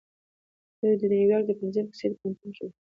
[0.79, 2.71] دوی د نيويارک د پنځمې کوڅې په پوهنتون کې وو.